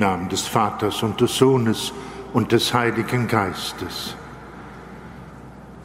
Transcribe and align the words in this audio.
Namen 0.00 0.28
des 0.28 0.48
Vaters 0.48 1.04
und 1.04 1.20
des 1.20 1.36
Sohnes 1.36 1.92
und 2.32 2.50
des 2.50 2.74
Heiligen 2.74 3.28
Geistes. 3.28 4.16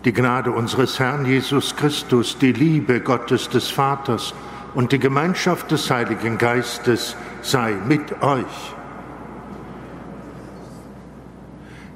Die 0.06 0.14
Gnade 0.14 0.52
unseres 0.52 1.00
Herrn 1.00 1.26
Jesus 1.26 1.76
Christus, 1.76 2.38
die 2.38 2.54
Liebe 2.54 3.02
Gottes 3.02 3.50
des 3.50 3.70
Vaters 3.70 4.34
und 4.74 4.92
die 4.92 5.00
Gemeinschaft 5.00 5.70
des 5.70 5.92
Heiligen 5.92 6.38
Geistes 6.38 7.16
sei 7.42 7.76
mit 7.88 8.22
euch. 8.24 8.74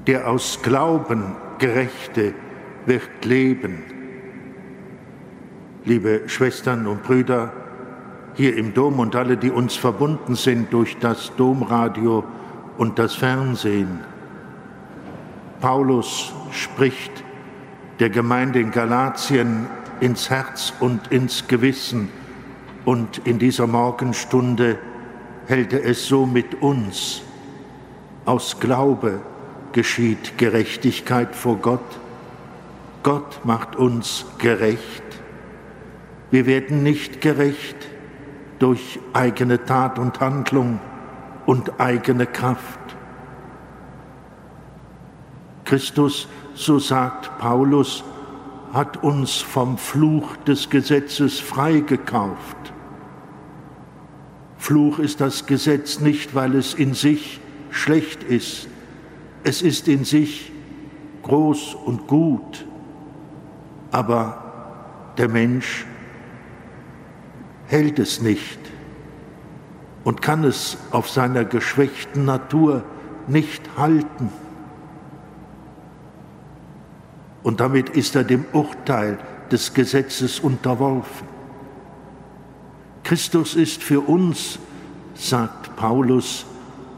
Der 0.06 0.28
aus 0.28 0.60
Glauben 0.62 1.36
Gerechte 1.58 2.34
wird 2.86 3.24
leben. 3.24 3.82
Liebe 5.84 6.22
Schwestern 6.26 6.86
und 6.86 7.02
Brüder, 7.02 7.52
hier 8.34 8.56
im 8.56 8.74
Dom 8.74 8.98
und 8.98 9.16
alle, 9.16 9.36
die 9.36 9.50
uns 9.50 9.76
verbunden 9.76 10.34
sind 10.34 10.72
durch 10.72 10.98
das 10.98 11.32
Domradio 11.36 12.24
und 12.78 12.98
das 12.98 13.14
Fernsehen. 13.14 14.00
Paulus 15.60 16.32
spricht 16.52 17.24
der 17.98 18.10
Gemeinde 18.10 18.60
in 18.60 18.70
Galatien 18.70 19.66
ins 20.00 20.30
Herz 20.30 20.72
und 20.80 21.12
ins 21.12 21.46
Gewissen 21.46 22.08
und 22.84 23.18
in 23.26 23.38
dieser 23.38 23.66
Morgenstunde 23.66 24.78
hält 25.46 25.72
er 25.72 25.84
es 25.84 26.06
so 26.06 26.24
mit 26.24 26.62
uns. 26.62 27.22
Aus 28.24 28.58
Glaube 28.60 29.20
geschieht 29.72 30.38
Gerechtigkeit 30.38 31.34
vor 31.34 31.56
Gott. 31.56 32.00
Gott 33.02 33.44
macht 33.44 33.76
uns 33.76 34.24
gerecht. 34.38 35.02
Wir 36.30 36.46
werden 36.46 36.82
nicht 36.82 37.20
gerecht 37.20 37.76
durch 38.60 39.00
eigene 39.14 39.64
Tat 39.64 39.98
und 39.98 40.20
Handlung 40.20 40.78
und 41.46 41.80
eigene 41.80 42.26
Kraft. 42.26 42.78
Christus, 45.64 46.28
so 46.54 46.78
sagt 46.78 47.38
Paulus, 47.38 48.04
hat 48.72 49.02
uns 49.02 49.36
vom 49.36 49.78
Fluch 49.78 50.36
des 50.38 50.70
Gesetzes 50.70 51.40
freigekauft. 51.40 52.72
Fluch 54.58 54.98
ist 54.98 55.20
das 55.20 55.46
Gesetz 55.46 56.00
nicht, 56.00 56.34
weil 56.34 56.54
es 56.54 56.74
in 56.74 56.92
sich 56.92 57.40
schlecht 57.70 58.22
ist. 58.22 58.68
Es 59.42 59.62
ist 59.62 59.88
in 59.88 60.04
sich 60.04 60.52
groß 61.22 61.74
und 61.74 62.06
gut. 62.06 62.66
Aber 63.90 65.14
der 65.16 65.28
Mensch 65.28 65.86
hält 67.70 68.00
es 68.00 68.20
nicht 68.20 68.58
und 70.02 70.20
kann 70.20 70.42
es 70.42 70.76
auf 70.90 71.08
seiner 71.08 71.44
geschwächten 71.44 72.24
Natur 72.24 72.82
nicht 73.28 73.62
halten. 73.76 74.30
Und 77.44 77.60
damit 77.60 77.90
ist 77.90 78.16
er 78.16 78.24
dem 78.24 78.44
Urteil 78.52 79.18
des 79.52 79.72
Gesetzes 79.72 80.40
unterworfen. 80.40 81.28
Christus 83.04 83.54
ist 83.54 83.84
für 83.84 84.00
uns, 84.00 84.58
sagt 85.14 85.76
Paulus, 85.76 86.46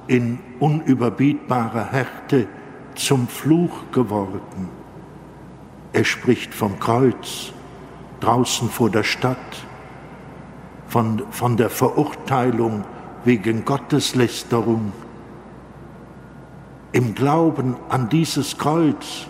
in 0.06 0.38
unüberbietbarer 0.59 1.93
Härte 1.93 2.47
zum 2.94 3.28
Fluch 3.28 3.91
geworden. 3.93 4.71
Er 5.93 6.05
spricht 6.05 6.55
vom 6.55 6.81
Kreuz 6.81 7.53
draußen 8.21 8.71
vor 8.71 8.88
der 8.88 9.03
Stadt 9.03 9.66
von, 10.93 11.23
von 11.31 11.57
der 11.57 11.71
Verurteilung 11.71 12.85
wegen 13.25 13.65
Gotteslästerung. 13.65 14.93
Im 16.93 17.15
Glauben 17.15 17.77
an 17.89 18.11
dieses 18.11 18.59
Kreuz, 18.59 19.27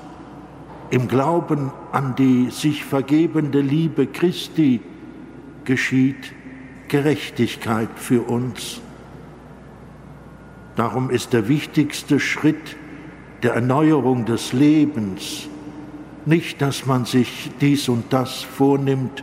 im 0.91 1.07
Glauben 1.07 1.71
an 1.93 2.17
die 2.17 2.51
sich 2.51 2.85
vergebende 2.85 3.61
Liebe 3.61 4.09
Christi 4.09 4.81
geschieht 5.65 6.33
Gerechtigkeit 6.89 7.91
für 7.95 8.23
uns. 8.23 8.81
Darum 10.75 11.11
ist 11.11 11.33
der 11.33 11.47
wichtigste 11.47 12.19
Schritt 12.19 12.77
der 13.45 13.55
Erneuerung 13.55 14.25
des 14.25 14.53
Lebens 14.53 15.49
nicht, 16.27 16.61
dass 16.61 16.87
man 16.87 17.05
sich 17.05 17.53
dies 17.61 17.89
und 17.89 18.13
das 18.13 18.43
vornimmt 18.43 19.23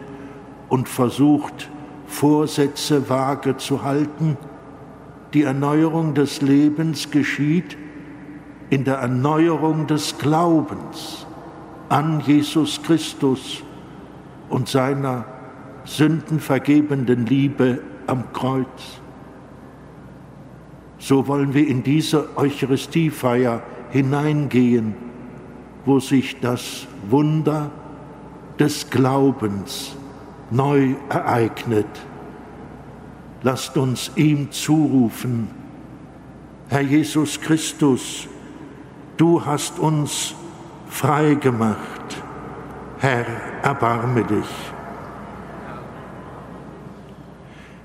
und 0.70 0.88
versucht, 0.88 1.70
Vorsätze 2.10 3.08
vage 3.08 3.56
zu 3.58 3.84
halten. 3.84 4.36
Die 5.34 5.44
Erneuerung 5.44 6.16
des 6.16 6.42
Lebens 6.42 7.12
geschieht 7.12 7.78
in 8.70 8.84
der 8.84 8.96
Erneuerung 8.96 9.88
des 9.88 10.18
Glaubens 10.18 11.26
an 11.88 12.20
Jesus 12.26 12.82
Christus 12.82 13.64
und 14.50 14.68
seiner 14.68 15.26
sündenvergebenden 15.86 17.26
Liebe 17.26 17.82
am 18.08 18.34
Kreuz. 18.34 19.02
So 20.98 21.28
wollen 21.28 21.54
wir 21.54 21.68
in 21.68 21.84
diese 21.84 22.36
Eucharistiefeier 22.38 23.62
hineingehen, 23.92 24.96
wo 25.86 26.00
sich 26.00 26.40
das 26.40 26.88
Wunder 27.10 27.72
des 28.60 28.90
Glaubens 28.90 29.96
neu 30.52 30.96
ereignet. 31.10 31.88
Lasst 33.42 33.78
uns 33.78 34.12
ihm 34.16 34.52
zurufen, 34.52 35.50
Herr 36.70 36.82
Jesus 36.82 37.42
Christus, 37.42 38.28
du 39.18 39.44
hast 39.44 39.80
uns 39.80 40.36
frei 40.88 41.34
gemacht. 41.34 42.22
Herr, 43.00 43.26
erbarme 43.64 44.24
dich. 44.24 44.46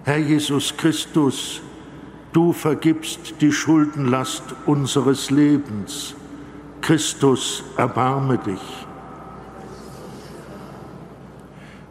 Herr 0.05 0.19
Jesus 0.19 0.77
Christus, 0.77 1.63
du 2.35 2.53
vergibst 2.53 3.41
die 3.41 3.53
Schuldenlast 3.53 4.43
unseres 4.67 5.31
Lebens. 5.31 6.15
Christus, 6.83 7.65
erbarme 7.79 8.37
dich. 8.37 8.84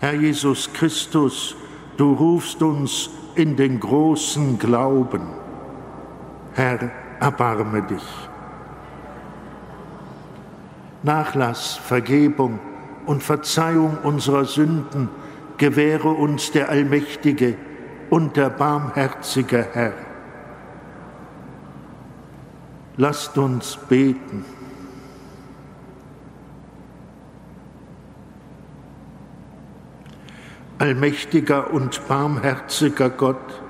Herr 0.03 0.15
Jesus 0.15 0.67
Christus, 0.73 1.55
du 1.95 2.11
rufst 2.11 2.61
uns 2.61 3.09
in 3.35 3.55
den 3.55 3.79
großen 3.79 4.59
Glauben. 4.59 5.21
Herr, 6.55 6.91
erbarme 7.21 7.83
dich. 7.83 8.03
Nachlass, 11.03 11.77
Vergebung 11.77 12.59
und 13.05 13.23
Verzeihung 13.23 13.97
unserer 14.03 14.44
Sünden 14.44 15.07
gewähre 15.57 16.09
uns 16.09 16.51
der 16.51 16.67
allmächtige 16.67 17.56
und 18.09 18.35
der 18.35 18.49
barmherzige 18.49 19.65
Herr. 19.71 19.94
Lasst 22.97 23.38
uns 23.38 23.77
beten. 23.88 24.44
Allmächtiger 30.79 31.71
und 31.71 32.07
barmherziger 32.07 33.09
Gott, 33.09 33.61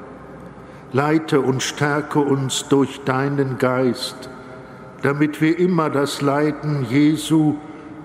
leite 0.94 1.42
und 1.42 1.62
stärke 1.62 2.20
uns 2.20 2.68
durch 2.70 3.02
deinen 3.04 3.58
Geist, 3.58 4.30
damit 5.02 5.42
wir 5.42 5.60
immer 5.60 5.90
das 5.90 6.22
Leiden 6.22 6.86
Jesu 6.90 7.56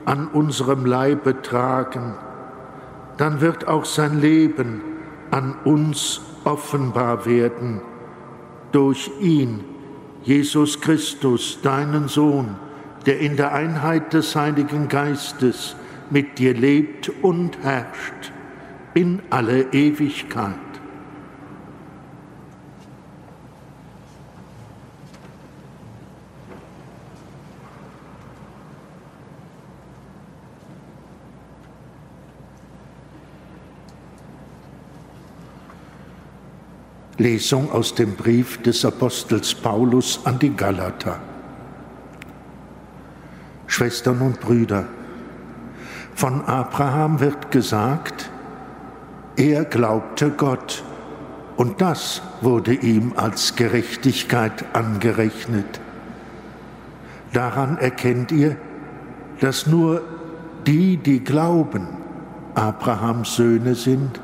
an 0.05 0.27
unserem 0.27 0.85
Leibe 0.85 1.43
tragen. 1.43 2.15
Dann 3.19 3.41
wird 3.41 3.69
auch 3.69 3.85
sein 3.85 4.21
Leben 4.21 4.83
an 5.31 5.55
uns 5.65 6.21
offenbar 6.43 7.25
werden. 7.25 7.81
Durch 8.73 9.13
ihn, 9.21 9.65
Jesus 10.25 10.81
Christus, 10.81 11.61
deinen 11.63 12.09
Sohn, 12.09 12.57
der 13.07 13.21
in 13.21 13.37
der 13.37 13.53
Einheit 13.53 14.13
des 14.13 14.35
Heiligen 14.35 14.89
Geistes 14.89 15.77
mit 16.11 16.39
dir 16.39 16.53
lebt 16.53 17.13
und 17.23 17.59
herrscht 17.63 18.33
in 18.95 19.23
alle 19.31 19.73
Ewigkeit. 19.73 20.55
Lesung 37.19 37.73
aus 37.73 37.97
dem 37.97 38.15
Brief 38.15 38.63
des 38.63 38.85
Apostels 38.85 39.53
Paulus 39.53 40.21
an 40.25 40.39
die 40.39 40.55
Galater. 40.55 41.19
Schwestern 43.67 44.21
und 44.21 44.41
Brüder, 44.41 44.87
von 46.15 46.45
Abraham 46.45 47.19
wird 47.19 47.51
gesagt, 47.51 48.31
er 49.39 49.65
glaubte 49.65 50.31
Gott 50.31 50.83
und 51.57 51.81
das 51.81 52.23
wurde 52.41 52.75
ihm 52.75 53.13
als 53.15 53.55
Gerechtigkeit 53.55 54.65
angerechnet. 54.75 55.81
Daran 57.33 57.79
erkennt 57.79 58.33
ihr, 58.33 58.57
dass 59.41 59.67
nur 59.67 60.03
die, 60.67 60.97
die 60.97 61.23
glauben, 61.23 61.87
Abrahams 62.55 63.37
Söhne 63.37 63.77
sind. 63.77 64.21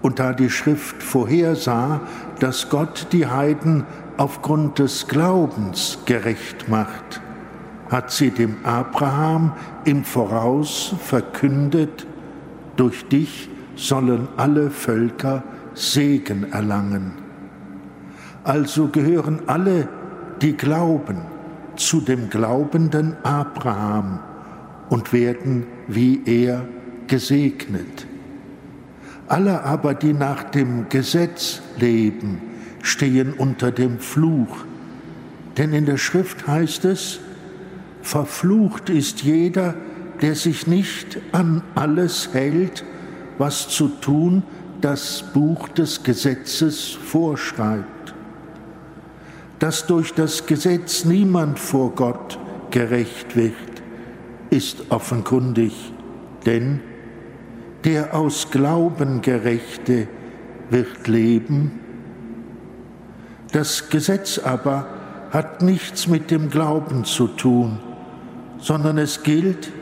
Und 0.00 0.18
da 0.18 0.32
die 0.32 0.48
Schrift 0.48 1.02
vorhersah, 1.02 2.00
dass 2.38 2.70
Gott 2.70 3.08
die 3.12 3.26
Heiden 3.26 3.84
aufgrund 4.16 4.78
des 4.78 5.08
Glaubens 5.08 5.98
gerecht 6.06 6.70
macht, 6.70 7.20
hat 7.90 8.10
sie 8.10 8.30
dem 8.30 8.56
Abraham 8.64 9.52
im 9.84 10.04
Voraus 10.04 10.94
verkündet, 11.04 12.06
durch 12.76 13.06
dich 13.08 13.50
sollen 13.80 14.28
alle 14.36 14.70
Völker 14.70 15.42
Segen 15.74 16.52
erlangen. 16.52 17.12
Also 18.44 18.88
gehören 18.88 19.40
alle, 19.46 19.88
die 20.42 20.56
glauben, 20.56 21.22
zu 21.76 22.00
dem 22.00 22.28
glaubenden 22.28 23.16
Abraham 23.22 24.20
und 24.88 25.12
werden 25.12 25.66
wie 25.88 26.20
er 26.24 26.66
gesegnet. 27.06 28.06
Alle 29.28 29.62
aber, 29.62 29.94
die 29.94 30.12
nach 30.12 30.44
dem 30.44 30.88
Gesetz 30.88 31.62
leben, 31.78 32.42
stehen 32.82 33.32
unter 33.32 33.70
dem 33.70 33.98
Fluch. 33.98 34.64
Denn 35.56 35.72
in 35.72 35.86
der 35.86 35.98
Schrift 35.98 36.46
heißt 36.46 36.84
es, 36.84 37.20
verflucht 38.02 38.90
ist 38.90 39.22
jeder, 39.22 39.74
der 40.20 40.34
sich 40.34 40.66
nicht 40.66 41.18
an 41.32 41.62
alles 41.74 42.30
hält, 42.32 42.84
was 43.40 43.68
zu 43.68 43.88
tun 43.88 44.42
das 44.82 45.24
Buch 45.32 45.68
des 45.68 46.02
Gesetzes 46.02 46.90
vorschreibt. 46.90 48.14
Dass 49.58 49.86
durch 49.86 50.12
das 50.12 50.44
Gesetz 50.44 51.06
niemand 51.06 51.58
vor 51.58 51.94
Gott 51.94 52.38
gerecht 52.70 53.36
wird, 53.36 53.54
ist 54.50 54.90
offenkundig, 54.90 55.72
denn 56.44 56.80
der 57.84 58.14
aus 58.14 58.50
Glauben 58.50 59.22
Gerechte 59.22 60.06
wird 60.68 61.08
leben. 61.08 61.80
Das 63.52 63.88
Gesetz 63.88 64.38
aber 64.38 64.86
hat 65.30 65.62
nichts 65.62 66.08
mit 66.08 66.30
dem 66.30 66.50
Glauben 66.50 67.06
zu 67.06 67.26
tun, 67.26 67.78
sondern 68.58 68.98
es 68.98 69.22
gilt, 69.22 69.72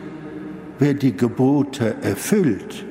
wer 0.78 0.94
die 0.94 1.16
Gebote 1.16 1.96
erfüllt, 2.02 2.84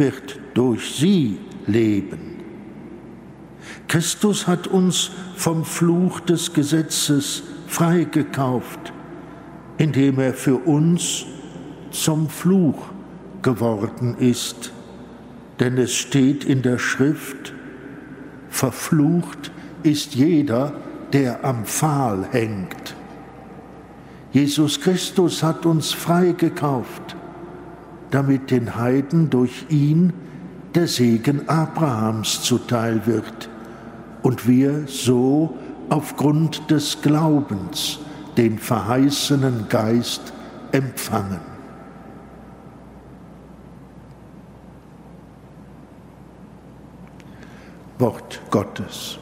wird 0.00 0.40
durch 0.54 0.96
sie 0.96 1.38
leben. 1.66 2.38
Christus 3.86 4.48
hat 4.48 4.66
uns 4.66 5.10
vom 5.36 5.64
Fluch 5.64 6.20
des 6.20 6.52
Gesetzes 6.52 7.42
freigekauft, 7.68 8.92
indem 9.78 10.18
er 10.18 10.34
für 10.34 10.56
uns 10.56 11.26
zum 11.90 12.28
Fluch 12.28 12.88
geworden 13.42 14.16
ist. 14.18 14.72
Denn 15.60 15.76
es 15.76 15.94
steht 15.94 16.44
in 16.44 16.62
der 16.62 16.78
Schrift, 16.78 17.52
verflucht 18.48 19.52
ist 19.82 20.14
jeder, 20.14 20.72
der 21.12 21.44
am 21.44 21.64
Pfahl 21.66 22.26
hängt. 22.30 22.94
Jesus 24.32 24.80
Christus 24.80 25.42
hat 25.42 25.66
uns 25.66 25.92
freigekauft, 25.92 26.99
damit 28.10 28.50
den 28.50 28.76
Heiden 28.76 29.30
durch 29.30 29.66
ihn 29.68 30.12
der 30.74 30.86
Segen 30.86 31.48
Abrahams 31.48 32.42
zuteil 32.42 33.06
wird 33.06 33.48
und 34.22 34.46
wir 34.46 34.84
so 34.86 35.56
aufgrund 35.88 36.70
des 36.70 37.02
Glaubens 37.02 37.98
den 38.36 38.58
verheißenen 38.58 39.68
Geist 39.68 40.32
empfangen. 40.72 41.40
Wort 47.98 48.40
Gottes. 48.50 49.18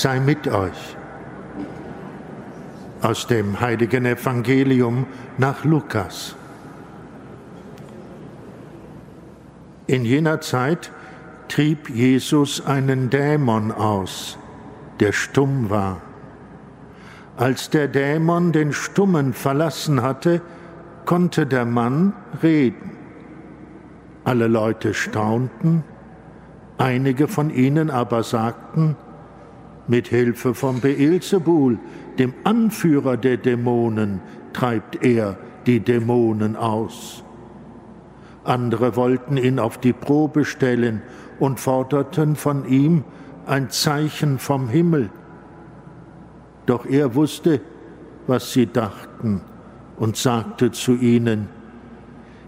Sei 0.00 0.20
mit 0.20 0.46
euch. 0.46 0.96
Aus 3.02 3.26
dem 3.26 3.60
heiligen 3.60 4.06
Evangelium 4.06 5.06
nach 5.38 5.64
Lukas. 5.64 6.36
In 9.86 10.04
jener 10.04 10.40
Zeit 10.40 10.92
trieb 11.48 11.88
Jesus 11.88 12.64
einen 12.64 13.10
Dämon 13.10 13.72
aus, 13.72 14.38
der 15.00 15.12
stumm 15.12 15.70
war. 15.70 16.02
Als 17.36 17.70
der 17.70 17.88
Dämon 17.88 18.52
den 18.52 18.72
Stummen 18.72 19.32
verlassen 19.32 20.02
hatte, 20.02 20.42
konnte 21.06 21.46
der 21.46 21.64
Mann 21.64 22.12
reden. 22.42 22.90
Alle 24.24 24.46
Leute 24.46 24.92
staunten, 24.92 25.84
einige 26.76 27.28
von 27.28 27.48
ihnen 27.50 27.90
aber 27.90 28.22
sagten, 28.22 28.96
mit 29.88 30.08
Hilfe 30.08 30.54
von 30.54 30.80
Beelzebul, 30.80 31.78
dem 32.18 32.34
Anführer 32.44 33.16
der 33.16 33.38
Dämonen, 33.38 34.20
treibt 34.52 35.02
er 35.02 35.36
die 35.66 35.80
Dämonen 35.80 36.56
aus. 36.56 37.24
Andere 38.44 38.96
wollten 38.96 39.36
ihn 39.36 39.58
auf 39.58 39.78
die 39.78 39.92
Probe 39.92 40.44
stellen 40.44 41.02
und 41.38 41.58
forderten 41.58 42.36
von 42.36 42.66
ihm 42.66 43.04
ein 43.46 43.70
Zeichen 43.70 44.38
vom 44.38 44.68
Himmel. 44.68 45.10
Doch 46.66 46.86
er 46.86 47.14
wusste, 47.14 47.60
was 48.26 48.52
sie 48.52 48.66
dachten 48.66 49.40
und 49.96 50.16
sagte 50.16 50.70
zu 50.70 50.94
ihnen, 50.94 51.48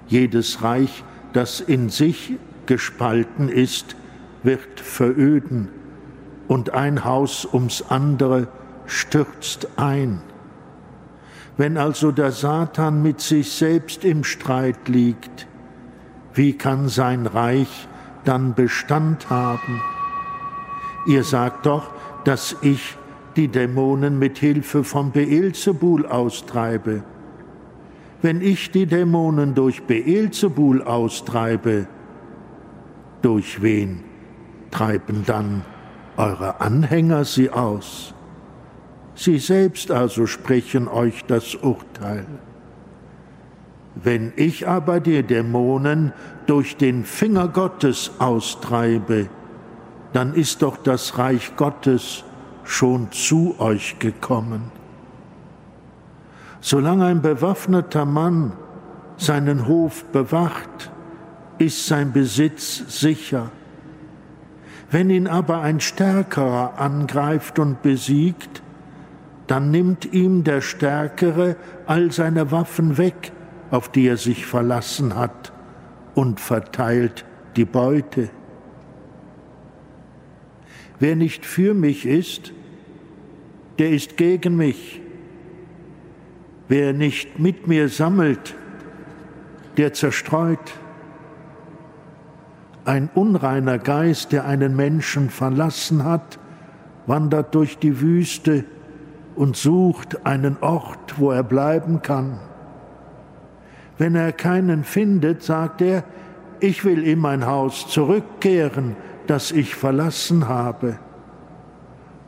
jedes 0.08 0.62
Reich, 0.62 1.04
das 1.32 1.60
in 1.60 1.88
sich 1.88 2.34
gespalten 2.66 3.48
ist, 3.48 3.96
wird 4.42 4.80
veröden 4.80 5.68
und 6.50 6.74
ein 6.74 7.04
Haus 7.04 7.46
ums 7.52 7.84
andere 7.90 8.48
stürzt 8.86 9.68
ein. 9.76 10.20
Wenn 11.56 11.76
also 11.76 12.10
der 12.10 12.32
Satan 12.32 13.02
mit 13.02 13.20
sich 13.20 13.52
selbst 13.52 14.04
im 14.04 14.24
Streit 14.24 14.88
liegt, 14.88 15.46
wie 16.34 16.54
kann 16.54 16.88
sein 16.88 17.26
Reich 17.26 17.86
dann 18.24 18.54
Bestand 18.54 19.30
haben? 19.30 19.80
Ihr 21.06 21.22
sagt 21.22 21.66
doch, 21.66 21.92
dass 22.24 22.56
ich 22.62 22.96
die 23.36 23.46
Dämonen 23.46 24.18
mit 24.18 24.36
Hilfe 24.36 24.82
von 24.82 25.12
Beelzebul 25.12 26.04
austreibe. 26.04 27.04
Wenn 28.22 28.40
ich 28.40 28.72
die 28.72 28.86
Dämonen 28.86 29.54
durch 29.54 29.84
Beelzebul 29.84 30.82
austreibe, 30.82 31.86
durch 33.22 33.62
wen 33.62 34.02
treiben 34.72 35.22
dann 35.24 35.62
eure 36.20 36.60
Anhänger 36.60 37.24
sie 37.24 37.50
aus. 37.50 38.12
Sie 39.14 39.38
selbst 39.38 39.90
also 39.90 40.26
sprechen 40.26 40.86
euch 40.86 41.24
das 41.24 41.54
Urteil. 41.54 42.26
Wenn 43.94 44.32
ich 44.36 44.68
aber 44.68 45.00
die 45.00 45.22
Dämonen 45.22 46.12
durch 46.46 46.76
den 46.76 47.04
Finger 47.04 47.48
Gottes 47.48 48.12
austreibe, 48.18 49.28
dann 50.12 50.34
ist 50.34 50.62
doch 50.62 50.76
das 50.76 51.16
Reich 51.16 51.56
Gottes 51.56 52.24
schon 52.64 53.10
zu 53.12 53.56
euch 53.58 53.98
gekommen. 53.98 54.70
Solange 56.60 57.06
ein 57.06 57.22
bewaffneter 57.22 58.04
Mann 58.04 58.52
seinen 59.16 59.66
Hof 59.66 60.04
bewacht, 60.04 60.90
ist 61.58 61.86
sein 61.86 62.12
Besitz 62.12 63.00
sicher. 63.00 63.50
Wenn 64.90 65.08
ihn 65.08 65.28
aber 65.28 65.60
ein 65.60 65.80
Stärkerer 65.80 66.78
angreift 66.78 67.58
und 67.58 67.82
besiegt, 67.82 68.62
dann 69.46 69.70
nimmt 69.70 70.12
ihm 70.12 70.42
der 70.42 70.60
Stärkere 70.60 71.56
all 71.86 72.10
seine 72.10 72.50
Waffen 72.50 72.98
weg, 72.98 73.32
auf 73.70 73.88
die 73.88 74.06
er 74.06 74.16
sich 74.16 74.46
verlassen 74.46 75.14
hat, 75.14 75.52
und 76.14 76.40
verteilt 76.40 77.24
die 77.56 77.64
Beute. 77.64 78.30
Wer 80.98 81.16
nicht 81.16 81.46
für 81.46 81.72
mich 81.72 82.04
ist, 82.04 82.52
der 83.78 83.90
ist 83.90 84.16
gegen 84.16 84.56
mich. 84.56 85.00
Wer 86.68 86.92
nicht 86.92 87.38
mit 87.38 87.66
mir 87.66 87.88
sammelt, 87.88 88.54
der 89.76 89.92
zerstreut 89.92 90.74
ein 92.84 93.10
unreiner 93.14 93.78
Geist, 93.78 94.32
der 94.32 94.46
einen 94.46 94.76
Menschen 94.76 95.30
verlassen 95.30 96.04
hat, 96.04 96.38
wandert 97.06 97.54
durch 97.54 97.78
die 97.78 98.00
Wüste 98.00 98.64
und 99.34 99.56
sucht 99.56 100.26
einen 100.26 100.56
Ort, 100.60 101.18
wo 101.18 101.30
er 101.30 101.42
bleiben 101.42 102.02
kann. 102.02 102.38
Wenn 103.98 104.14
er 104.14 104.32
keinen 104.32 104.84
findet, 104.84 105.42
sagt 105.42 105.82
er, 105.82 106.04
ich 106.60 106.84
will 106.84 107.02
in 107.02 107.18
mein 107.18 107.46
Haus 107.46 107.88
zurückkehren, 107.88 108.96
das 109.26 109.52
ich 109.52 109.74
verlassen 109.74 110.48
habe. 110.48 110.98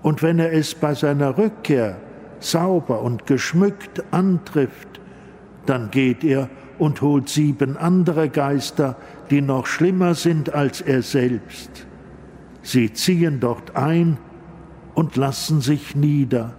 Und 0.02 0.23
wenn 0.23 0.38
er 0.38 0.52
es 0.52 0.75
bei 0.75 0.94
seiner 0.94 1.38
Rückkehr 1.38 1.97
sauber 2.40 3.02
und 3.02 3.26
geschmückt 3.26 4.02
antrifft, 4.11 5.00
dann 5.66 5.90
geht 5.90 6.25
er 6.25 6.49
und 6.78 7.00
holt 7.02 7.28
sieben 7.28 7.76
andere 7.76 8.28
Geister, 8.28 8.97
die 9.33 9.41
noch 9.41 9.67
schlimmer 9.67 10.15
sind 10.15 10.53
als 10.53 10.83
er 10.83 11.01
selbst. 11.01 11.87
Sie 12.61 12.93
ziehen 12.93 13.41
dort 13.41 13.75
ein 13.75 14.19
und 14.95 15.17
lassen 15.17 15.62
sich 15.62 15.97
nieder. 15.97 16.55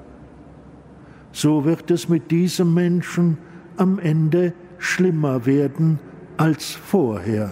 So 1.32 1.66
wird 1.66 1.92
es 1.92 2.10
mit 2.10 2.32
diesem 2.32 2.74
Menschen 2.74 3.38
am 3.78 4.00
Ende 4.00 4.54
schlimmer 4.80 5.46
werden 5.46 6.00
als 6.38 6.72
vorher. 6.72 7.52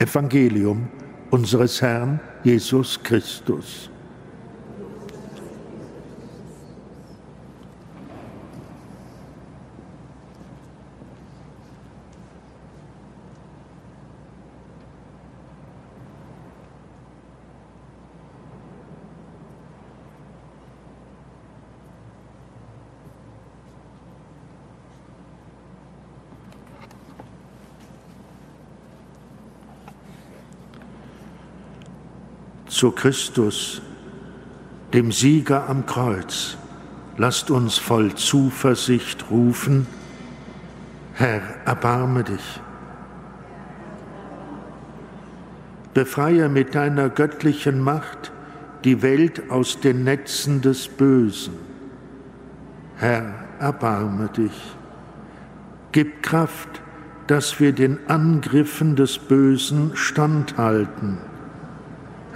Evangelium 0.00 0.88
unseres 1.30 1.80
Herrn 1.80 2.18
Jesus 2.42 3.00
Christus. 3.00 3.90
Zu 32.78 32.92
Christus, 32.92 33.82
dem 34.94 35.10
Sieger 35.10 35.68
am 35.68 35.84
Kreuz, 35.84 36.56
lasst 37.16 37.50
uns 37.50 37.76
voll 37.76 38.14
Zuversicht 38.14 39.32
rufen, 39.32 39.88
Herr, 41.14 41.42
erbarme 41.64 42.22
dich. 42.22 42.60
Befreie 45.92 46.48
mit 46.48 46.76
deiner 46.76 47.08
göttlichen 47.08 47.80
Macht 47.80 48.30
die 48.84 49.02
Welt 49.02 49.50
aus 49.50 49.80
den 49.80 50.04
Netzen 50.04 50.60
des 50.60 50.86
Bösen. 50.86 51.54
Herr, 52.94 53.34
erbarme 53.58 54.28
dich. 54.28 54.76
Gib 55.90 56.22
Kraft, 56.22 56.80
dass 57.26 57.58
wir 57.58 57.72
den 57.72 57.98
Angriffen 58.08 58.94
des 58.94 59.18
Bösen 59.18 59.96
standhalten 59.96 61.18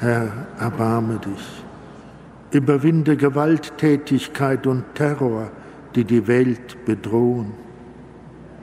Herr, 0.03 0.33
erbarme 0.59 1.21
dich. 1.21 1.63
Überwinde 2.51 3.17
Gewalttätigkeit 3.17 4.67
und 4.67 4.97
Terror, 4.97 5.53
die 5.95 6.03
die 6.03 6.27
Welt 6.27 6.85
bedrohen. 6.85 7.53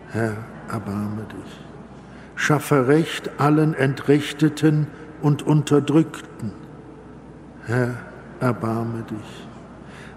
Herr, 0.09 0.35
erbarme 0.69 1.25
dich. 1.31 1.59
Schaffe 2.35 2.89
Recht 2.89 3.31
allen 3.39 3.73
Entrechteten 3.73 4.87
und 5.21 5.41
Unterdrückten. 5.43 6.51
Herr, 7.65 7.95
erbarme 8.41 9.03
dich. 9.09 9.47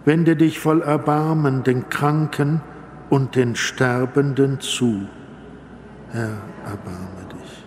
Wende 0.04 0.34
dich 0.34 0.58
voll 0.58 0.82
Erbarmen 0.82 1.62
den 1.62 1.88
Kranken 1.88 2.62
und 3.10 3.36
den 3.36 3.54
Sterbenden 3.54 4.58
zu. 4.58 5.06
Herr, 6.10 6.38
erbarme 6.64 7.28
dich. 7.32 7.64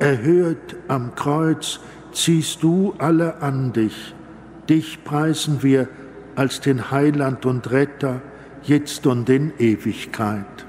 Erhört 0.00 0.74
am 0.88 1.14
Kreuz 1.14 1.78
ziehst 2.12 2.62
du 2.62 2.94
alle 2.98 3.42
an 3.42 3.72
dich. 3.72 4.14
Dich 4.68 5.04
preisen 5.04 5.62
wir 5.62 5.88
als 6.36 6.60
den 6.60 6.90
Heiland 6.90 7.44
und 7.46 7.70
Retter, 7.70 8.20
jetzt 8.62 9.06
und 9.06 9.28
in 9.28 9.52
Ewigkeit. 9.58 10.66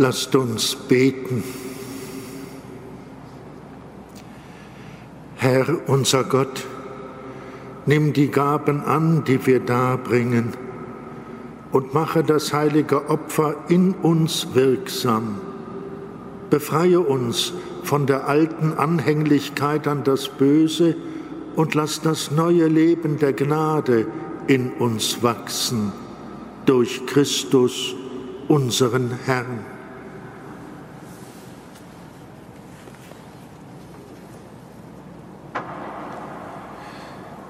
Lasst 0.00 0.36
uns 0.36 0.76
beten. 0.76 1.42
Herr 5.34 5.66
unser 5.88 6.22
Gott, 6.22 6.64
nimm 7.84 8.12
die 8.12 8.28
Gaben 8.28 8.80
an, 8.84 9.24
die 9.24 9.44
wir 9.44 9.58
darbringen, 9.58 10.52
und 11.72 11.94
mache 11.94 12.22
das 12.22 12.52
heilige 12.52 13.10
Opfer 13.10 13.56
in 13.66 13.92
uns 13.92 14.54
wirksam. 14.54 15.40
Befreie 16.48 17.00
uns 17.00 17.52
von 17.82 18.06
der 18.06 18.28
alten 18.28 18.74
Anhänglichkeit 18.74 19.88
an 19.88 20.04
das 20.04 20.28
Böse 20.28 20.94
und 21.56 21.74
lass 21.74 22.02
das 22.02 22.30
neue 22.30 22.68
Leben 22.68 23.18
der 23.18 23.32
Gnade 23.32 24.06
in 24.46 24.70
uns 24.74 25.24
wachsen 25.24 25.90
durch 26.66 27.04
Christus, 27.06 27.96
unseren 28.46 29.10
Herrn. 29.26 29.77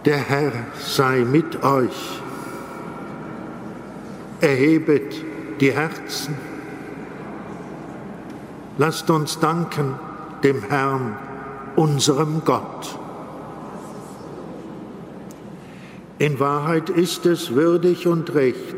Der 0.04 0.18
Herr 0.18 0.52
sei 0.78 1.24
mit 1.24 1.64
euch. 1.64 2.20
Erhebet 4.40 5.24
die 5.60 5.72
Herzen. 5.72 6.36
Lasst 8.78 9.10
uns 9.10 9.40
danken 9.40 9.94
dem 10.44 10.62
Herrn, 10.62 11.16
unserem 11.74 12.42
Gott. 12.44 12.96
In 16.20 16.38
Wahrheit 16.38 16.90
ist 16.90 17.26
es 17.26 17.54
würdig 17.54 18.06
und 18.06 18.34
recht, 18.34 18.76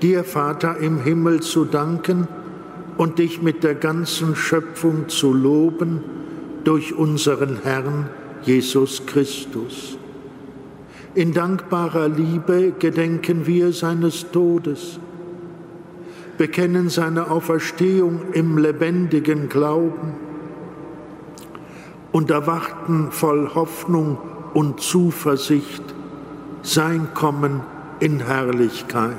dir, 0.00 0.24
Vater 0.24 0.78
im 0.78 1.02
Himmel, 1.02 1.40
zu 1.40 1.66
danken 1.66 2.28
und 2.96 3.18
dich 3.18 3.42
mit 3.42 3.62
der 3.62 3.74
ganzen 3.74 4.34
Schöpfung 4.34 5.10
zu 5.10 5.34
loben 5.34 6.02
durch 6.64 6.94
unseren 6.94 7.58
Herrn 7.62 8.08
Jesus 8.42 9.04
Christus 9.04 9.98
in 11.16 11.32
dankbarer 11.32 12.08
Liebe 12.08 12.74
gedenken 12.78 13.46
wir 13.46 13.72
seines 13.72 14.30
Todes, 14.32 15.00
bekennen 16.36 16.90
seine 16.90 17.30
Auferstehung 17.30 18.20
im 18.34 18.58
lebendigen 18.58 19.48
Glauben 19.48 20.12
und 22.12 22.30
erwarten 22.30 23.10
voll 23.12 23.50
Hoffnung 23.54 24.18
und 24.52 24.80
Zuversicht 24.80 25.82
sein 26.60 27.08
Kommen 27.14 27.62
in 27.98 28.20
Herrlichkeit. 28.20 29.16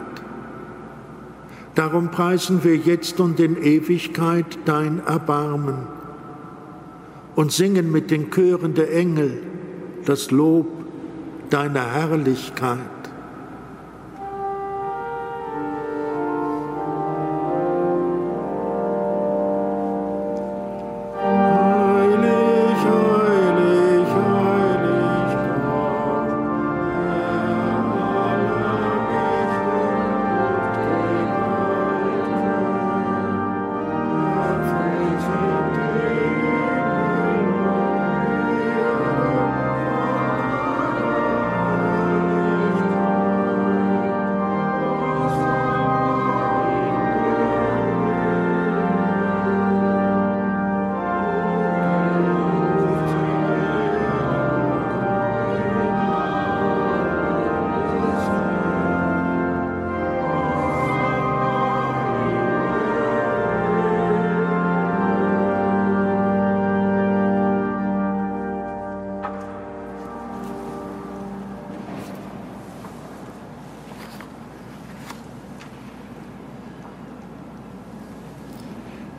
Darum 1.74 2.12
preisen 2.12 2.64
wir 2.64 2.76
jetzt 2.76 3.20
und 3.20 3.40
in 3.40 3.58
Ewigkeit 3.58 4.60
dein 4.66 5.00
Erbarmen 5.04 5.88
und 7.36 7.52
singen 7.52 7.92
mit 7.92 8.12
den 8.12 8.30
Chören 8.30 8.76
der 8.76 8.94
Engel 8.94 9.42
das 10.06 10.30
Lob 10.30 10.77
deiner 11.50 11.94
Herrlichkeit. 11.94 12.97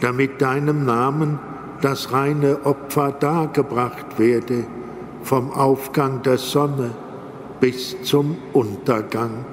damit 0.00 0.40
deinem 0.40 0.84
Namen 0.84 1.38
das 1.80 2.12
reine 2.12 2.64
Opfer 2.64 3.12
dargebracht 3.12 4.18
werde, 4.18 4.66
vom 5.22 5.52
Aufgang 5.52 6.22
der 6.22 6.38
Sonne 6.38 6.90
bis 7.60 8.02
zum 8.02 8.36
Untergang. 8.52 9.44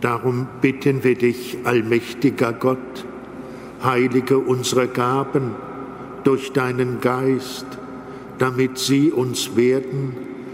Darum 0.00 0.46
bitten 0.60 1.02
wir 1.02 1.16
dich, 1.16 1.56
allmächtiger 1.64 2.52
Gott, 2.52 3.06
heilige 3.82 4.38
unsere 4.38 4.86
Gaben 4.86 5.54
durch 6.24 6.52
deinen 6.52 7.00
Geist, 7.00 7.66
damit 8.38 8.78
sie 8.78 9.10
uns 9.10 9.56
werden, 9.56 10.33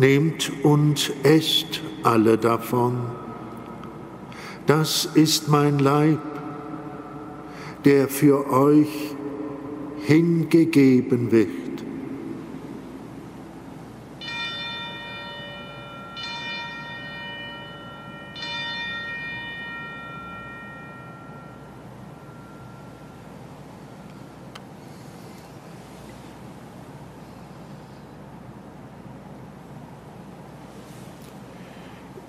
Nehmt 0.00 0.50
und 0.62 1.12
esst 1.24 1.82
alle 2.02 2.38
davon. 2.38 3.02
Das 4.66 5.04
ist 5.04 5.48
mein 5.48 5.78
Leib, 5.78 6.20
der 7.84 8.08
für 8.08 8.50
euch 8.50 8.88
hingegeben 10.06 11.30
wird. 11.30 11.59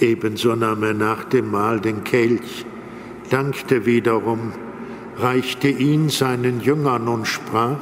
Ebenso 0.02 0.56
nahm 0.56 0.82
er 0.82 0.96
nach 0.96 1.26
dem 1.26 1.52
Mahl 1.52 1.80
den 1.80 2.04
Kelch, 2.04 2.66
dankte 3.30 3.86
wiederum, 3.86 4.52
reichte 5.18 5.68
ihn 5.68 6.10
seinen 6.10 6.60
Jüngern 6.60 7.08
und 7.08 7.28
sprach, 7.28 7.80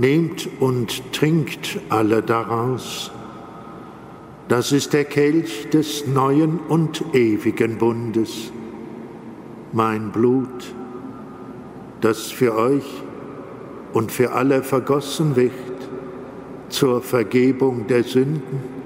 Nehmt 0.00 0.48
und 0.60 1.12
trinkt 1.12 1.80
alle 1.88 2.22
daraus. 2.22 3.10
Das 4.46 4.70
ist 4.70 4.92
der 4.92 5.04
Kelch 5.04 5.68
des 5.70 6.06
neuen 6.06 6.60
und 6.60 7.04
ewigen 7.12 7.78
Bundes, 7.78 8.52
mein 9.72 10.12
Blut, 10.12 10.72
das 12.00 12.30
für 12.30 12.56
euch 12.56 13.02
und 13.92 14.12
für 14.12 14.32
alle 14.32 14.62
vergossen 14.62 15.34
wird 15.34 15.52
zur 16.68 17.02
Vergebung 17.02 17.88
der 17.88 18.04
Sünden. 18.04 18.77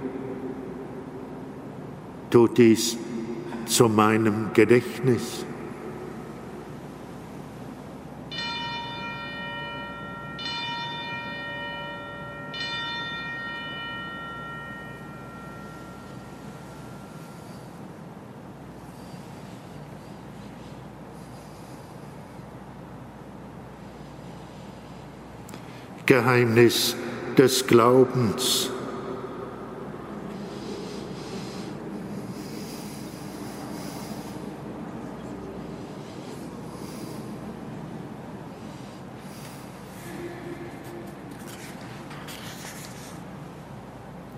Tut 2.32 2.56
dies 2.56 2.96
zu 3.66 3.90
meinem 3.90 4.54
Gedächtnis. 4.54 5.44
Geheimnis 26.06 26.96
des 27.36 27.66
Glaubens. 27.66 28.70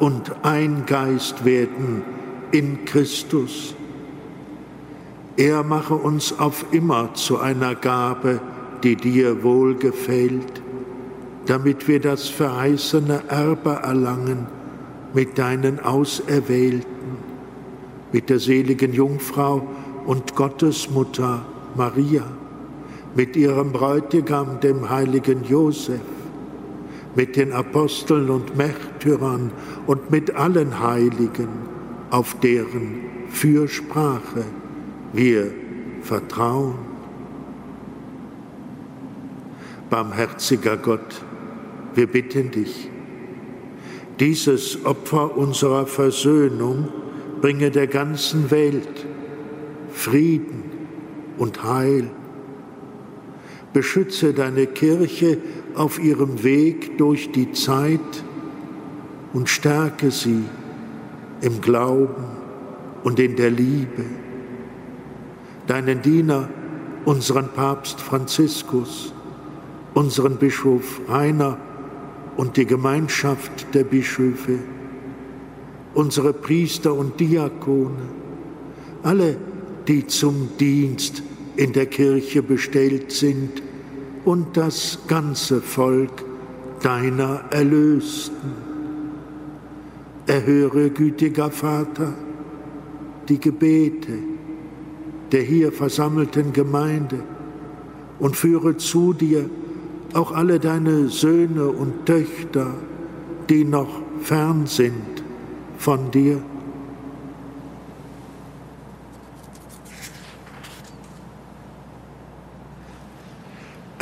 und 0.00 0.44
ein 0.44 0.84
Geist 0.86 1.44
werden 1.44 2.02
in 2.50 2.84
Christus. 2.84 3.74
Er 5.36 5.62
mache 5.62 5.94
uns 5.94 6.38
auf 6.38 6.66
immer 6.72 7.14
zu 7.14 7.38
einer 7.38 7.74
Gabe, 7.74 8.40
die 8.82 8.96
dir 8.96 9.42
wohlgefällt, 9.42 10.62
damit 11.46 11.88
wir 11.88 12.00
das 12.00 12.28
verheißene 12.28 13.22
Erbe 13.28 13.80
erlangen 13.82 14.46
mit 15.14 15.38
deinen 15.38 15.80
Auserwählten, 15.80 17.18
mit 18.12 18.30
der 18.30 18.38
seligen 18.38 18.92
Jungfrau 18.92 19.66
und 20.06 20.34
Gottesmutter 20.34 21.44
Maria, 21.76 22.24
mit 23.14 23.36
ihrem 23.36 23.72
Bräutigam, 23.72 24.60
dem 24.60 24.90
heiligen 24.90 25.44
Josef, 25.44 26.00
mit 27.14 27.36
den 27.36 27.52
Aposteln 27.52 28.30
und 28.30 28.56
Märtyrern 28.56 29.50
und 29.86 30.10
mit 30.10 30.34
allen 30.34 30.80
Heiligen, 30.80 31.48
auf 32.10 32.38
deren 32.40 33.02
Fürsprache 33.30 34.44
wir 35.12 35.50
vertrauen. 36.02 36.74
Barmherziger 39.90 40.76
Gott, 40.76 41.22
wir 41.94 42.06
bitten 42.06 42.50
dich, 42.50 42.90
dieses 44.20 44.84
Opfer 44.84 45.36
unserer 45.36 45.86
Versöhnung 45.86 46.88
bringe 47.40 47.70
der 47.70 47.86
ganzen 47.86 48.50
Welt 48.50 49.06
Frieden 49.92 50.64
und 51.38 51.62
Heil. 51.62 52.10
Beschütze 53.72 54.32
deine 54.32 54.66
Kirche 54.66 55.38
auf 55.74 56.02
ihrem 56.02 56.42
Weg 56.42 56.98
durch 56.98 57.30
die 57.32 57.52
Zeit 57.52 58.00
und 59.32 59.48
stärke 59.48 60.10
sie 60.10 60.44
im 61.40 61.60
Glauben 61.60 62.24
und 63.04 63.20
in 63.20 63.36
der 63.36 63.50
Liebe. 63.50 64.04
Deinen 65.66 66.02
Diener, 66.02 66.48
unseren 67.04 67.48
Papst 67.48 68.00
Franziskus, 68.00 69.12
unseren 69.94 70.36
Bischof 70.36 71.00
Rainer 71.08 71.58
und 72.36 72.56
die 72.56 72.66
Gemeinschaft 72.66 73.74
der 73.74 73.84
Bischöfe, 73.84 74.58
unsere 75.94 76.32
Priester 76.32 76.94
und 76.94 77.20
Diakone, 77.20 78.08
alle, 79.02 79.36
die 79.86 80.06
zum 80.06 80.50
Dienst 80.58 81.22
in 81.58 81.72
der 81.72 81.86
Kirche 81.86 82.40
bestellt 82.40 83.10
sind 83.10 83.62
und 84.24 84.56
das 84.56 85.00
ganze 85.08 85.60
Volk 85.60 86.24
deiner 86.82 87.46
Erlösten. 87.50 88.52
Erhöre, 90.26 90.90
gütiger 90.90 91.50
Vater, 91.50 92.14
die 93.28 93.40
Gebete, 93.40 94.18
der 95.32 95.42
hier 95.42 95.72
versammelten 95.72 96.52
Gemeinde 96.52 97.24
und 98.20 98.36
führe 98.36 98.76
zu 98.76 99.12
dir 99.12 99.50
auch 100.14 100.30
alle 100.30 100.60
deine 100.60 101.08
Söhne 101.08 101.66
und 101.66 102.06
Töchter, 102.06 102.72
die 103.50 103.64
noch 103.64 104.00
fern 104.20 104.66
sind 104.66 105.24
von 105.76 106.12
dir. 106.12 106.40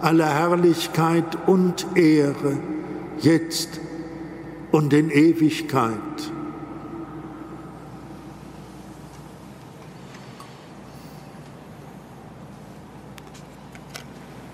aller 0.00 0.28
Herrlichkeit 0.28 1.36
und 1.46 1.86
Ehre, 1.94 2.58
jetzt 3.18 3.80
und 4.70 4.92
in 4.92 5.10
Ewigkeit. 5.10 5.92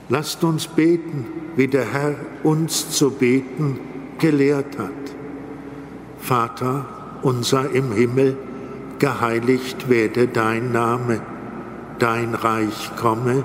Lasst 0.09 0.45
uns 0.45 0.69
beten, 0.69 1.27
wie 1.57 1.67
der 1.67 1.93
Herr 1.93 2.15
uns 2.45 2.91
zu 2.91 3.11
beten 3.11 3.81
gelehrt 4.19 4.79
hat. 4.79 4.91
Vater 6.21 6.87
unser 7.23 7.71
im 7.73 7.93
Himmel, 7.93 8.37
geheiligt 8.99 9.89
werde 9.89 10.29
dein 10.29 10.71
Name, 10.71 11.21
dein 11.99 12.35
Reich 12.35 12.93
komme 12.97 13.45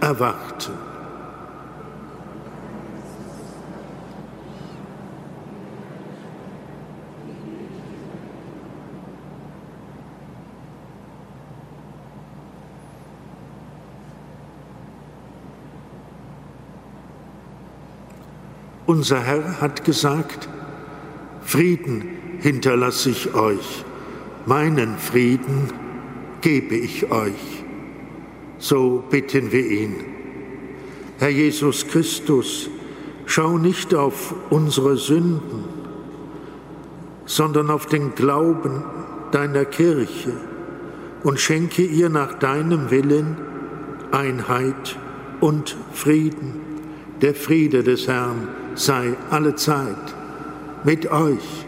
erwarten. 0.00 0.88
Unser 18.88 19.22
Herr 19.22 19.60
hat 19.60 19.84
gesagt, 19.84 20.48
Frieden 21.42 22.38
hinterlasse 22.40 23.10
ich 23.10 23.34
euch, 23.34 23.84
meinen 24.46 24.96
Frieden 24.96 25.70
gebe 26.40 26.74
ich 26.74 27.10
euch. 27.10 27.57
So 28.58 29.04
bitten 29.10 29.52
wir 29.52 29.66
ihn. 29.66 29.94
Herr 31.18 31.30
Jesus 31.30 31.86
Christus, 31.86 32.68
schau 33.26 33.58
nicht 33.58 33.94
auf 33.94 34.34
unsere 34.50 34.96
Sünden, 34.96 35.64
sondern 37.24 37.70
auf 37.70 37.86
den 37.86 38.14
Glauben 38.14 38.84
deiner 39.32 39.64
Kirche 39.64 40.32
und 41.22 41.40
schenke 41.40 41.82
ihr 41.82 42.08
nach 42.08 42.34
deinem 42.38 42.90
Willen 42.90 43.36
Einheit 44.12 44.96
und 45.40 45.76
Frieden. 45.92 46.60
Der 47.20 47.34
Friede 47.34 47.82
des 47.82 48.08
Herrn 48.08 48.48
sei 48.74 49.14
alle 49.30 49.54
Zeit 49.56 50.14
mit 50.84 51.10
euch. 51.10 51.67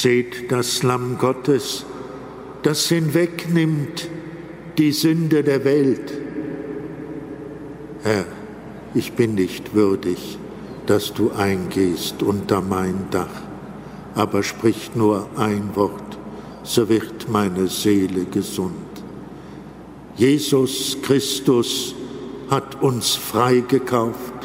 Seht 0.00 0.52
das 0.52 0.84
Lamm 0.84 1.18
Gottes, 1.18 1.84
das 2.62 2.86
hinwegnimmt 2.86 4.08
die 4.78 4.92
Sünde 4.92 5.42
der 5.42 5.64
Welt. 5.64 6.12
Herr, 8.04 8.24
ich 8.94 9.14
bin 9.14 9.34
nicht 9.34 9.74
würdig, 9.74 10.38
dass 10.86 11.12
du 11.12 11.32
eingehst 11.32 12.22
unter 12.22 12.60
mein 12.60 13.08
Dach, 13.10 13.42
aber 14.14 14.44
sprich 14.44 14.92
nur 14.94 15.28
ein 15.36 15.74
Wort, 15.74 16.16
so 16.62 16.88
wird 16.88 17.28
meine 17.28 17.66
Seele 17.66 18.24
gesund. 18.26 19.02
Jesus 20.14 20.96
Christus 21.02 21.96
hat 22.48 22.80
uns 22.80 23.16
freigekauft 23.16 24.37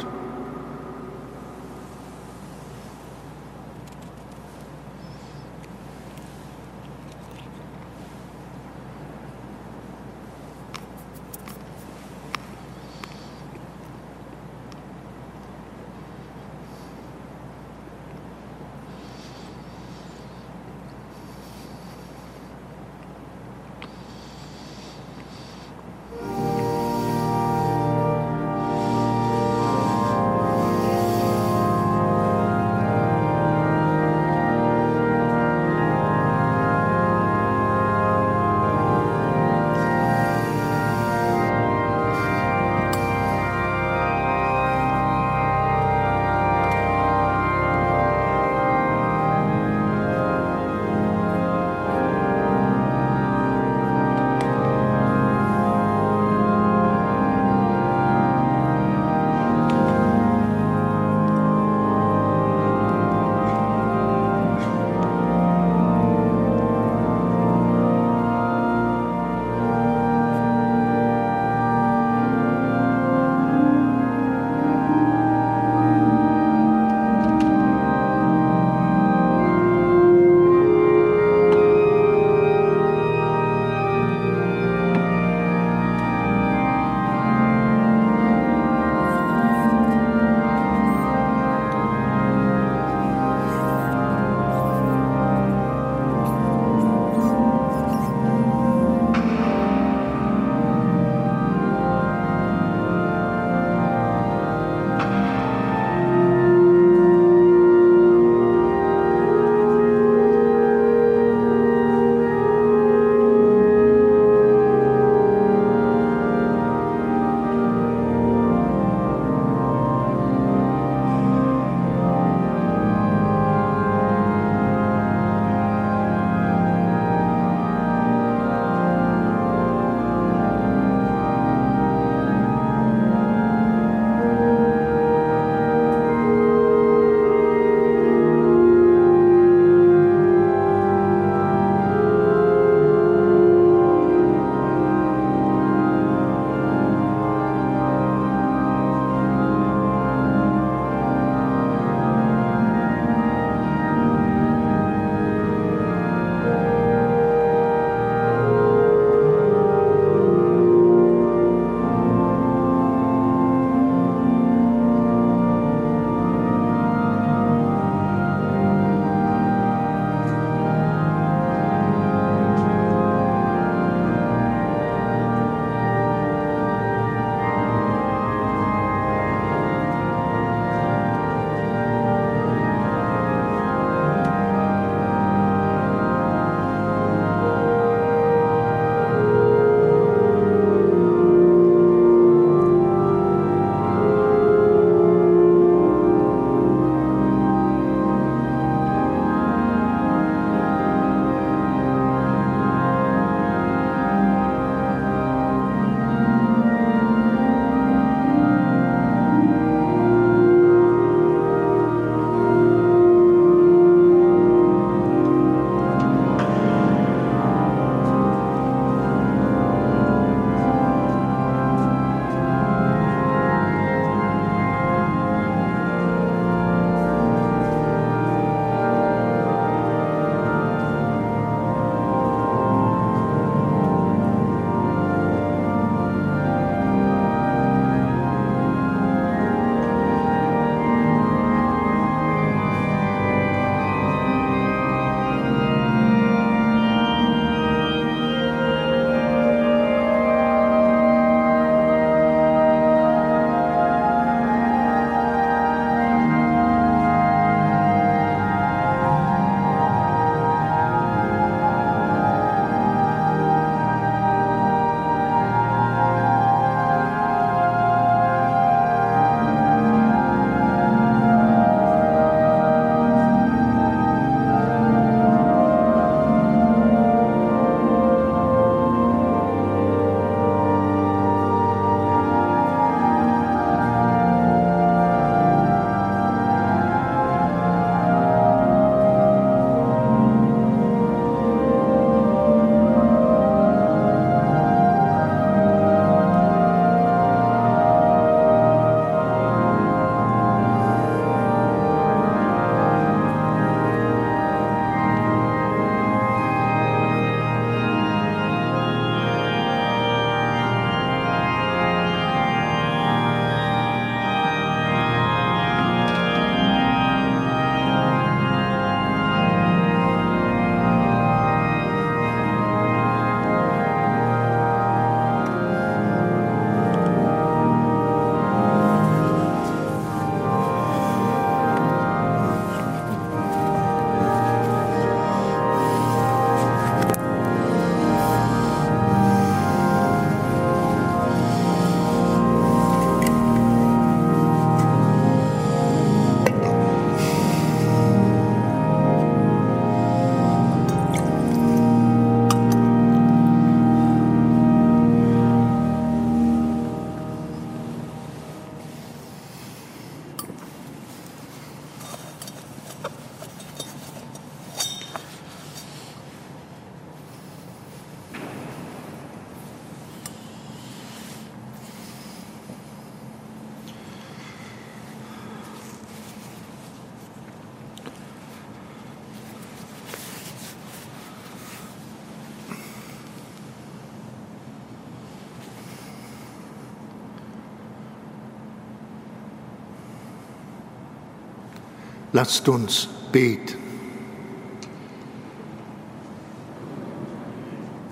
Lasst 392.34 392.68
uns 392.68 393.08
beten. 393.30 393.78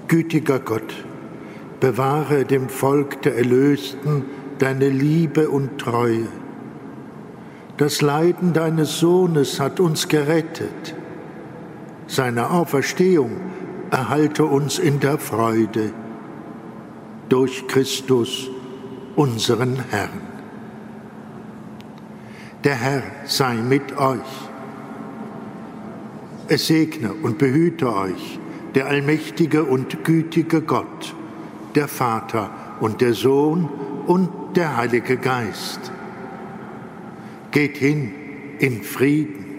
Gütiger 0.07 0.61
Gott, 0.61 0.95
bewahre 1.81 2.45
dem 2.45 2.69
Volk 2.69 3.23
der 3.23 3.37
Erlösten 3.37 4.27
deine 4.61 4.91
Liebe 4.91 5.51
und 5.51 5.77
Treue. 5.81 6.29
Das 7.79 8.01
Leiden 8.01 8.53
deines 8.53 9.01
Sohnes 9.01 9.59
hat 9.59 9.81
uns 9.81 10.07
gerettet. 10.07 10.95
Seine 12.07 12.51
Auferstehung 12.51 13.41
erhalte 13.91 14.45
uns 14.45 14.79
in 14.79 15.01
der 15.01 15.19
Freude. 15.19 15.93
Durch 17.29 17.67
Christus, 17.67 18.49
unseren 19.17 19.83
Herrn. 19.91 20.22
Der 22.65 22.77
Herr 22.77 23.03
sei 23.25 23.55
mit 23.55 23.97
euch. 23.97 24.49
Es 26.47 26.69
segne 26.69 27.13
und 27.13 27.39
behüte 27.39 27.93
euch 27.93 28.39
der 28.77 28.87
allmächtige 28.87 29.65
und 29.65 30.05
gütige 30.05 30.63
Gott, 30.63 31.15
der 31.75 31.89
Vater 31.89 32.51
und 32.81 33.01
der 33.01 33.15
Sohn 33.15 33.69
und 34.07 34.29
der 34.55 34.77
Heilige 34.77 35.17
Geist. 35.17 35.93
Geht 37.51 37.79
hin 37.79 38.13
in 38.61 38.83
Frieden. 38.83 39.52